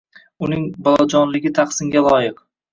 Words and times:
Uning 0.47 0.63
bolajonligi 0.87 1.53
tahsinga 1.61 2.05
loyiq. 2.11 2.45